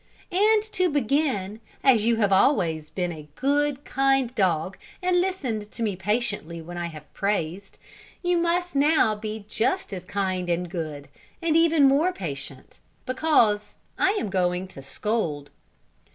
[0.31, 5.83] And to begin, as you have always been a good, kind dog, and listened to
[5.83, 7.77] me patiently when I have praised,
[8.23, 11.07] you must now be just as kind and good,
[11.39, 15.51] and even more patient, because I am going to scold.